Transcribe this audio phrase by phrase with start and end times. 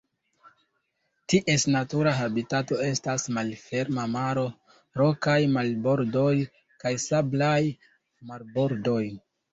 [1.33, 4.45] Ties natura habitato estas malferma maro,
[5.01, 6.33] rokaj marbordoj,
[6.85, 7.59] kaj sablaj
[8.33, 9.01] marbordoj.